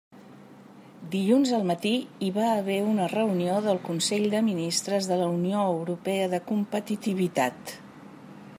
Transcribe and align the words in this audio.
Dilluns 1.15 1.51
al 1.57 1.65
matí 1.71 1.91
hi 2.27 2.31
va 2.37 2.47
haver 2.53 2.77
una 2.93 3.09
reunió 3.11 3.59
del 3.67 3.81
Consell 3.91 4.25
de 4.33 4.41
Ministres 4.49 5.11
de 5.11 5.21
la 5.23 5.29
Unió 5.35 5.67
Europea 5.75 6.27
de 6.33 6.41
Competitivitat. 6.53 7.77